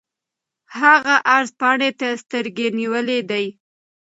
[0.79, 3.45] هغه عرض پاڼې ته سترګې نیولې دي.